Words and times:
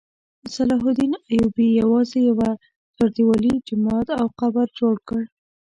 صلاح 0.55 0.81
الدین 0.89 1.13
ایوبي 1.31 1.67
یوازې 1.81 2.19
یوه 2.29 2.49
چاردیوالي، 2.95 3.53
جومات 3.67 4.07
او 4.21 4.27
قبر 4.39 4.67
جوړ 4.79 4.95
کړ. 5.07 5.21